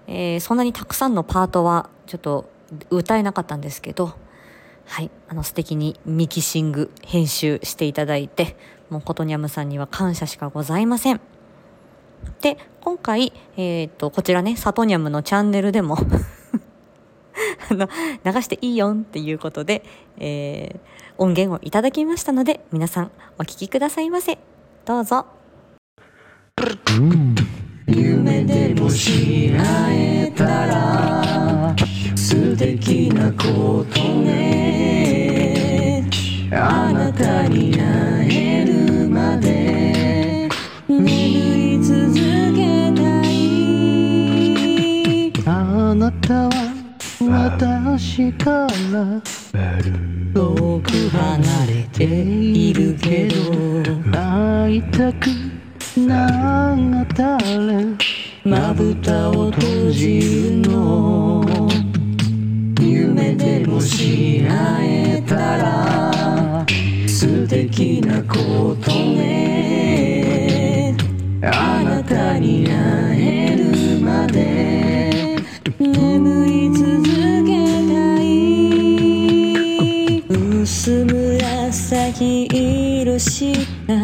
[0.06, 2.50] えーそんなにたくさんのパートはちょっと
[2.90, 4.14] 歌えなかったんですけど、
[4.86, 8.56] はい、あの素敵にミキシング編集していただいて、
[8.90, 11.20] もうことにゃむさんには感謝しかございません。
[12.40, 15.96] で、今回、えっ、と、こちらね、サトニャムのチャンネルでも
[17.72, 17.88] あの、
[18.24, 19.84] 流していいよんっていうことで、
[20.18, 24.38] えー音源をいただきましたので、皆さんお聞きくださいませ。
[24.84, 25.26] どうぞ。
[27.86, 31.74] 夢でもし会えたら
[32.16, 36.08] 素敵なことね
[36.52, 40.48] あなたに会えるまで
[40.88, 42.14] 眠り続
[42.54, 46.81] けたいあなたは
[47.28, 49.22] 私から
[50.34, 53.34] 遠く離れているけど
[54.10, 55.28] 会いたく
[55.98, 57.38] なったら
[58.44, 61.01] まぶたを閉じるの。
[82.22, 83.52] 紫色し
[83.86, 83.94] た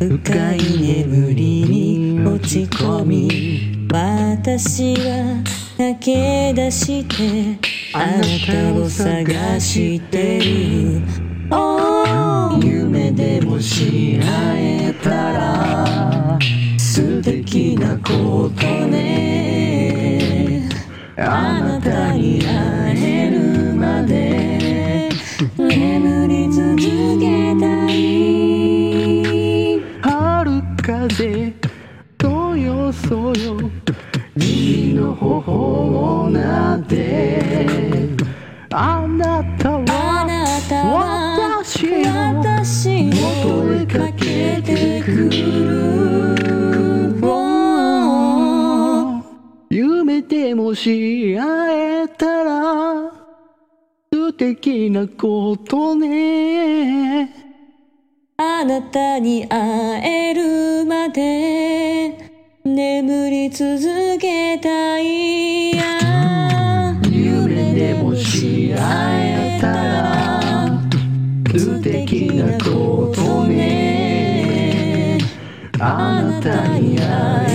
[0.00, 0.58] 深い
[1.04, 5.40] 眠りに落ち込み私は
[5.76, 7.58] 駆け出して
[7.94, 11.02] あなたを探してる。
[12.60, 16.38] 夢でもし会えたら
[16.76, 20.68] 素敵なことね。
[21.16, 22.85] あなたに会
[34.66, 37.38] 君の頬をなで
[38.72, 39.84] あなたは
[40.26, 43.12] なたは私の私を
[43.68, 45.36] 追いかけてくる。
[49.70, 53.12] 夢でもし会えたら
[54.12, 57.30] 素敵なことね。
[58.36, 61.65] あなたに会えるまで。
[62.76, 66.94] 眠り続けたいや。
[67.10, 70.82] 夢でもし会えたら
[71.58, 75.16] 素敵なことね。
[75.80, 77.06] あなたに会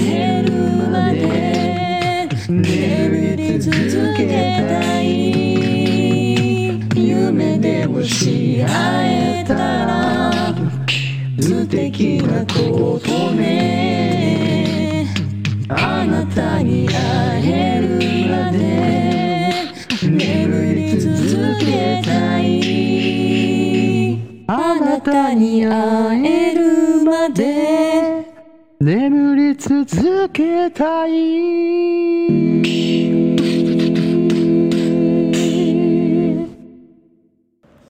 [0.08, 0.54] える
[0.90, 3.78] まで眠り続
[4.18, 5.06] けたい。
[6.96, 10.32] 夢でもし会えたら
[11.40, 14.01] 素敵なことね。
[16.36, 17.90] たに会える
[18.30, 19.52] まで
[20.04, 24.20] 眠り続けたい。
[24.48, 28.26] あなたに会えるまで
[28.80, 31.12] 眠り続けたい。